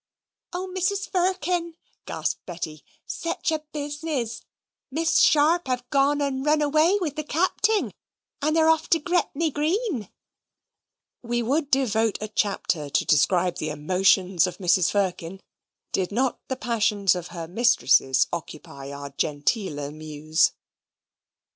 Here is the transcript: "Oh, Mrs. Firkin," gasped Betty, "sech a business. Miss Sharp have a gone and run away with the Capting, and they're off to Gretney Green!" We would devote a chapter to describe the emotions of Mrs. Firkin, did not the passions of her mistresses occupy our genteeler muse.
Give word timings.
"Oh, 0.51 0.67
Mrs. 0.75 1.11
Firkin," 1.11 1.75
gasped 2.07 2.43
Betty, 2.47 2.83
"sech 3.05 3.51
a 3.51 3.59
business. 3.71 4.41
Miss 4.89 5.19
Sharp 5.19 5.67
have 5.67 5.81
a 5.81 5.85
gone 5.91 6.21
and 6.23 6.43
run 6.43 6.63
away 6.63 6.97
with 6.99 7.15
the 7.15 7.23
Capting, 7.23 7.93
and 8.41 8.55
they're 8.55 8.67
off 8.71 8.89
to 8.89 8.99
Gretney 8.99 9.51
Green!" 9.53 10.09
We 11.21 11.43
would 11.43 11.69
devote 11.69 12.17
a 12.19 12.27
chapter 12.29 12.89
to 12.89 13.05
describe 13.05 13.57
the 13.57 13.69
emotions 13.69 14.47
of 14.47 14.57
Mrs. 14.57 14.89
Firkin, 14.89 15.39
did 15.91 16.11
not 16.11 16.39
the 16.47 16.55
passions 16.57 17.13
of 17.13 17.27
her 17.27 17.47
mistresses 17.47 18.25
occupy 18.33 18.91
our 18.91 19.11
genteeler 19.11 19.91
muse. 19.91 20.53